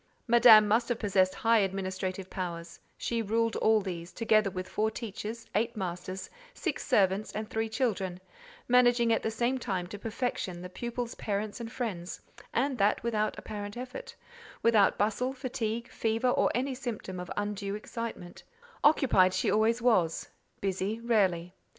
[0.27, 5.45] Madame must have possessed high administrative powers: she ruled all these, together with four teachers,
[5.53, 8.19] eight masters, six servants, and three children,
[8.67, 12.19] managing at the same time to perfection the pupils' parents and friends;
[12.51, 14.15] and that without apparent effort;
[14.63, 18.41] without bustle, fatigue, fever, or any symptom of undue, excitement:
[18.83, 21.53] occupied she always was—busy, rarely.